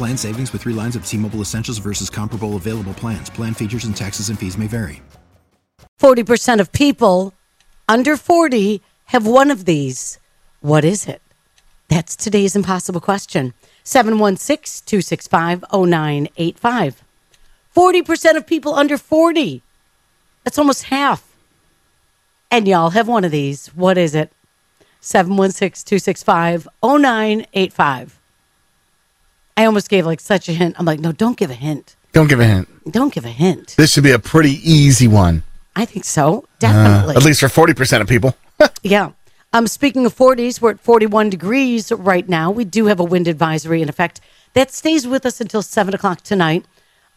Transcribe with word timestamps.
Plan 0.00 0.16
savings 0.16 0.50
with 0.54 0.62
three 0.62 0.72
lines 0.72 0.96
of 0.96 1.04
T 1.04 1.18
Mobile 1.18 1.42
Essentials 1.42 1.76
versus 1.76 2.08
comparable 2.08 2.56
available 2.56 2.94
plans. 2.94 3.28
Plan 3.28 3.52
features 3.52 3.84
and 3.84 3.94
taxes 3.94 4.30
and 4.30 4.38
fees 4.38 4.56
may 4.56 4.66
vary. 4.66 5.02
40% 6.00 6.58
of 6.58 6.72
people 6.72 7.34
under 7.86 8.16
40 8.16 8.80
have 9.12 9.26
one 9.26 9.50
of 9.50 9.66
these. 9.66 10.18
What 10.62 10.86
is 10.86 11.06
it? 11.06 11.20
That's 11.88 12.16
today's 12.16 12.56
impossible 12.56 13.02
question. 13.02 13.52
716 13.84 14.86
265 14.86 15.66
0985. 15.70 17.02
40% 17.76 18.36
of 18.38 18.46
people 18.46 18.74
under 18.74 18.96
40. 18.96 19.62
That's 20.44 20.56
almost 20.56 20.84
half. 20.84 21.36
And 22.50 22.66
y'all 22.66 22.90
have 22.96 23.06
one 23.06 23.24
of 23.24 23.32
these. 23.32 23.66
What 23.74 23.98
is 23.98 24.14
it? 24.14 24.32
716 25.02 25.86
265 25.86 26.68
0985. 26.82 28.19
I 29.60 29.66
almost 29.66 29.90
gave 29.90 30.06
like 30.06 30.20
such 30.20 30.48
a 30.48 30.52
hint. 30.52 30.76
I'm 30.78 30.86
like, 30.86 31.00
no, 31.00 31.12
don't 31.12 31.36
give 31.36 31.50
a 31.50 31.54
hint. 31.54 31.94
Don't 32.12 32.30
give 32.30 32.40
a 32.40 32.46
hint. 32.46 32.66
Don't 32.90 33.12
give 33.12 33.26
a 33.26 33.30
hint. 33.44 33.74
This 33.76 33.92
should 33.92 34.04
be 34.04 34.10
a 34.10 34.18
pretty 34.18 34.52
easy 34.64 35.06
one. 35.06 35.42
I 35.76 35.84
think 35.84 36.06
so. 36.06 36.46
Definitely. 36.60 37.14
Uh, 37.14 37.18
at 37.18 37.24
least 37.26 37.40
for 37.40 37.48
40% 37.48 38.00
of 38.00 38.08
people. 38.08 38.34
Yeah. 38.82 39.12
Um, 39.52 39.66
speaking 39.66 40.06
of 40.06 40.14
40s, 40.16 40.62
we're 40.62 40.70
at 40.70 40.80
41 40.80 41.28
degrees 41.28 41.92
right 41.92 42.26
now. 42.26 42.50
We 42.50 42.64
do 42.64 42.86
have 42.86 43.00
a 43.00 43.04
wind 43.04 43.28
advisory 43.28 43.82
in 43.82 43.88
effect 43.90 44.20
that 44.54 44.70
stays 44.70 45.06
with 45.06 45.26
us 45.26 45.40
until 45.40 45.60
7 45.60 45.92
o'clock 45.94 46.22
tonight. 46.22 46.64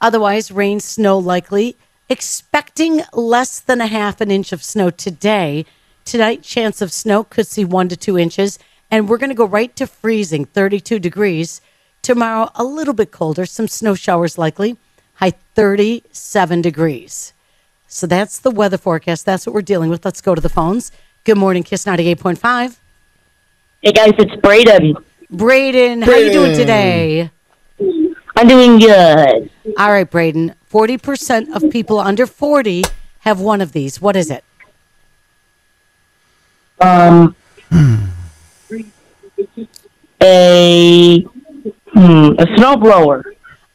Otherwise, 0.02 0.52
rain, 0.52 0.81
snow 0.81 1.17
likely. 1.17 1.77
Expecting 2.09 3.03
less 3.14 3.61
than 3.61 3.80
a 3.80 3.88
half 3.88 4.19
an 4.19 4.31
inch 4.31 4.52
of 4.52 4.64
snow 4.64 4.89
today. 4.89 5.66
Tonight, 6.03 6.44
chance 6.44 6.81
of 6.81 6.91
snow 6.91 7.23
could 7.23 7.47
see 7.47 7.64
one 7.64 7.88
to 7.88 7.95
two 7.95 8.17
inches. 8.17 8.59
And 8.91 9.08
we're 9.08 9.17
going 9.17 9.30
to 9.30 9.36
go 9.36 9.45
right 9.45 9.73
to 9.77 9.88
freezing, 9.88 10.44
32 10.44 10.99
degrees. 10.99 11.61
Tomorrow, 12.03 12.51
a 12.55 12.65
little 12.65 12.93
bit 12.93 13.11
colder, 13.11 13.45
some 13.45 13.69
snow 13.69 13.95
showers 13.95 14.37
likely. 14.37 14.75
High 15.15 15.31
37 15.55 16.61
degrees. 16.61 17.31
So 17.87 18.05
that's 18.05 18.39
the 18.39 18.51
weather 18.51 18.77
forecast. 18.77 19.25
That's 19.25 19.47
what 19.47 19.53
we're 19.53 19.61
dealing 19.61 19.89
with. 19.89 20.03
Let's 20.03 20.19
go 20.19 20.36
to 20.36 20.42
the 20.42 20.49
phones. 20.49 20.92
Good 21.23 21.37
morning, 21.37 21.63
Kiss 21.63 21.86
98.5. 21.86 22.75
Hey 23.81 23.92
guys, 23.93 24.11
it's 24.17 24.36
Braden. 24.42 24.97
Braden, 25.30 26.02
how 26.02 26.15
you 26.15 26.33
doing 26.33 26.53
today? 26.53 27.31
I'm 28.36 28.47
doing 28.49 28.80
good. 28.80 29.49
All 29.77 29.92
right, 29.92 30.09
Braden. 30.09 30.55
40% 30.69 31.55
of 31.55 31.71
people 31.71 31.99
under 31.99 32.27
40 32.27 32.83
have 33.19 33.39
one 33.39 33.61
of 33.61 33.71
these. 33.71 34.02
What 34.02 34.17
is 34.17 34.30
it? 34.30 34.43
Um, 36.81 37.33
a 40.21 41.25
hmm, 41.93 42.33
a 42.39 42.45
snowblower. 42.58 43.23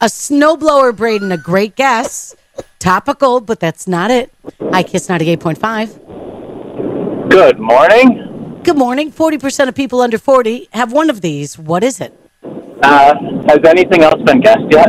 A 0.00 0.06
snowblower, 0.06 0.96
Braden. 0.96 1.32
A 1.32 1.36
great 1.36 1.74
guess. 1.76 2.34
Topical, 2.78 3.40
but 3.40 3.58
that's 3.60 3.86
not 3.88 4.10
it. 4.10 4.32
I 4.72 4.82
Kiss 4.82 5.08
98.5. 5.08 7.30
Good 7.30 7.58
morning. 7.58 8.60
Good 8.62 8.76
morning. 8.76 9.10
40% 9.10 9.68
of 9.68 9.74
people 9.74 10.00
under 10.00 10.18
40 10.18 10.68
have 10.72 10.92
one 10.92 11.10
of 11.10 11.20
these. 11.20 11.58
What 11.58 11.82
is 11.82 12.00
it? 12.00 12.12
Uh, 12.82 13.14
has 13.48 13.58
anything 13.64 14.02
else 14.02 14.22
been 14.22 14.40
guessed 14.40 14.66
yet? 14.70 14.88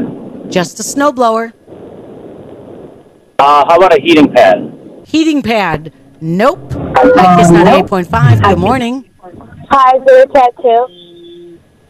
Just 0.49 0.79
a 0.79 0.83
snowblower. 0.83 1.53
Uh, 3.39 3.65
how 3.67 3.77
about 3.77 3.97
a 3.97 4.01
heating 4.01 4.31
pad? 4.31 4.71
Heating 5.05 5.41
pad. 5.41 5.91
Nope. 6.21 6.59
I 6.73 7.37
Kiss 7.39 7.49
98.5. 7.51 8.43
Good 8.43 8.59
morning. 8.59 9.09
Hi, 9.71 9.97
is 9.97 10.03
there 10.05 10.23
a 10.23 10.27
tattoo? 10.27 10.85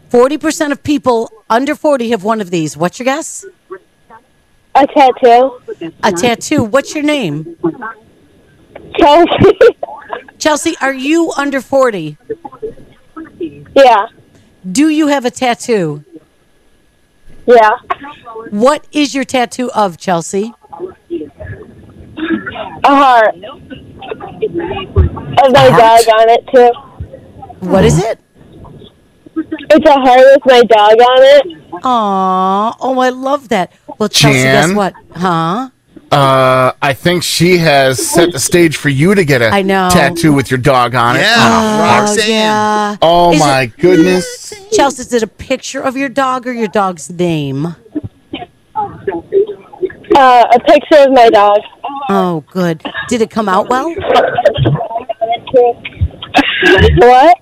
40% 0.09 0.71
of 0.71 0.81
people 0.83 1.31
under 1.49 1.75
40 1.75 2.09
have 2.09 2.23
one 2.23 2.39
of 2.41 2.49
these. 2.51 2.75
What's 2.75 2.99
your 2.99 3.05
guess? 3.05 3.45
A 4.75 4.85
tattoo? 4.87 5.59
A 6.03 6.11
tattoo. 6.11 6.63
What's 6.63 6.93
your 6.95 7.03
name? 7.03 7.55
Chelsea? 8.97 9.57
Chelsea, 10.37 10.75
are 10.81 10.93
you 10.93 11.31
under 11.37 11.61
40? 11.61 12.17
yeah, 13.75 14.07
Do 14.69 14.89
you 14.89 15.07
have 15.07 15.23
a 15.25 15.31
tattoo? 15.31 16.03
yeah. 17.45 17.71
What 18.49 18.85
is 18.91 19.13
your 19.13 19.23
tattoo 19.25 19.69
of, 19.71 19.97
Chelsea? 19.97 20.53
A 22.83 22.95
heart. 22.95 23.35
And 23.35 23.43
my 25.53 25.69
heart? 25.69 26.05
dog 26.05 26.19
on 26.19 26.29
it, 26.29 26.47
too. 26.53 26.71
What 27.67 27.85
is 27.85 28.03
it? 28.03 28.19
It's 29.71 29.85
a 29.85 29.93
heart 29.93 30.25
with 30.35 30.45
my 30.45 30.61
dog 30.63 30.93
on 30.93 31.21
it. 31.21 31.45
Aw, 31.83 32.75
oh, 32.79 32.99
I 32.99 33.09
love 33.09 33.49
that. 33.49 33.71
Well, 33.97 34.09
Chelsea, 34.09 34.41
guess 34.43 34.73
what? 34.73 34.93
Huh? 35.15 35.69
Uh, 36.11 36.71
I 36.81 36.93
think 36.93 37.21
she 37.21 37.57
has 37.59 38.03
set 38.05 38.31
the 38.31 38.39
stage 38.39 38.77
for 38.77 38.89
you 38.89 39.13
to 39.13 39.23
get 39.23 39.43
a 39.43 39.49
I 39.49 39.61
know. 39.61 39.89
tattoo 39.91 40.33
with 40.33 40.49
your 40.49 40.57
dog 40.57 40.95
on 40.95 41.15
it. 41.17 41.19
Yeah, 41.19 41.35
Oh, 41.37 42.01
Roxanne. 42.07 42.29
yeah. 42.29 42.97
Oh 43.01 43.33
Is 43.33 43.39
my 43.39 43.61
it- 43.61 43.77
goodness. 43.77 44.53
Chelsea, 44.71 45.01
is 45.01 45.13
it 45.13 45.21
a 45.21 45.27
picture 45.27 45.81
of 45.81 45.95
your 45.95 46.09
dog 46.09 46.47
or 46.47 46.51
your 46.53 46.67
dog's 46.67 47.11
name? 47.11 47.75
Uh, 50.15 50.45
a 50.51 50.59
picture 50.65 50.97
of 51.03 51.11
my 51.11 51.29
dog. 51.29 51.59
Oh, 52.09 52.43
good. 52.51 52.81
Did 53.07 53.21
it 53.21 53.29
come 53.29 53.47
out 53.47 53.69
well? 53.69 53.93
What? 56.97 57.37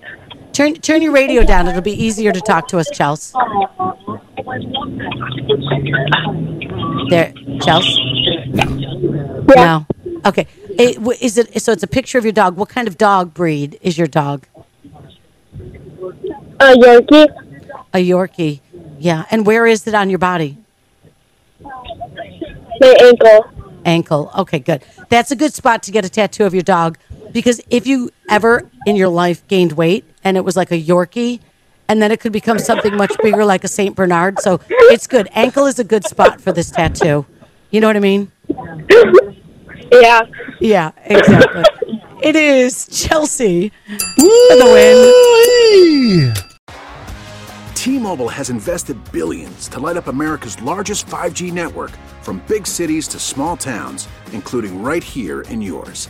Turn 0.58 0.74
turn 0.74 1.04
your 1.04 1.12
radio 1.12 1.44
down. 1.44 1.68
It'll 1.68 1.84
be 1.84 1.92
easier 1.92 2.32
to 2.32 2.42
talk 2.42 2.68
to 2.70 2.80
us, 2.80 2.90
Chels. 2.90 3.32
There, 7.12 7.32
Chels. 7.62 7.86
No. 9.56 9.86
Okay. 10.26 10.48
It, 10.80 10.96
w- 10.96 11.16
is 11.22 11.38
it 11.38 11.62
so? 11.62 11.74
It's 11.74 11.84
a 11.84 11.88
picture 11.88 12.18
of 12.18 12.26
your 12.26 12.32
dog. 12.32 12.58
What 12.58 12.70
kind 12.70 12.88
of 12.88 12.98
dog 12.98 13.36
breed 13.36 13.78
is 13.84 14.00
your 14.00 14.08
dog? 14.08 14.48
A 16.60 16.74
Yorkie? 16.74 17.28
A 17.94 18.00
Yorkie. 18.00 18.62
Yeah. 18.98 19.26
And 19.30 19.46
where 19.46 19.68
is 19.68 19.86
it 19.86 19.94
on 19.94 20.10
your 20.10 20.18
body? 20.18 20.58
My 21.62 22.98
ankle. 23.00 23.52
Ankle. 23.86 24.32
Okay, 24.36 24.58
good. 24.58 24.84
That's 25.10 25.30
a 25.30 25.36
good 25.36 25.54
spot 25.54 25.84
to 25.84 25.92
get 25.92 26.04
a 26.04 26.10
tattoo 26.10 26.46
of 26.46 26.56
your 26.56 26.64
dog 26.64 26.98
because 27.38 27.62
if 27.70 27.86
you 27.86 28.10
ever 28.32 28.68
in 28.88 28.96
your 28.96 29.10
life 29.10 29.48
gained 29.48 29.74
weight 29.74 30.04
and 30.24 30.38
it 30.38 30.44
was 30.44 30.58
like 30.58 30.72
a 30.72 30.82
Yorkie, 30.82 31.40
and 31.88 32.02
then 32.02 32.12
it 32.12 32.20
could 32.20 32.32
become 32.32 32.58
something 32.58 32.98
much 32.98 33.16
bigger 33.22 33.46
like 33.46 33.64
a 33.64 33.68
Saint 33.68 33.96
Bernard. 33.96 34.40
So 34.40 34.60
it's 34.70 35.06
good. 35.06 35.30
Ankle 35.34 35.68
is 35.68 35.78
a 35.78 35.84
good 35.84 36.04
spot 36.04 36.42
for 36.42 36.52
this 36.52 36.72
tattoo. 36.72 37.28
You 37.70 37.80
know 37.80 37.86
what 37.86 37.96
I 37.96 38.00
mean? 38.00 38.32
Yeah. 39.92 40.22
Yeah, 40.60 40.92
exactly. 41.06 41.64
it 42.24 42.36
is 42.36 42.88
Chelsea 42.88 43.70
for 43.70 44.56
the 44.58 46.34
win. 46.34 46.34
T-Mobile 47.76 48.30
has 48.30 48.50
invested 48.50 48.98
billions 49.12 49.68
to 49.68 49.80
light 49.80 49.96
up 49.96 50.08
America's 50.08 50.60
largest 50.64 51.06
5G 51.06 51.54
network 51.54 51.92
from 52.24 52.42
big 52.48 52.66
cities 52.66 53.08
to 53.10 53.20
small 53.20 53.56
towns, 53.56 54.08
including 54.34 54.82
right 54.82 55.04
here 55.04 55.42
in 55.42 55.62
yours. 55.62 56.10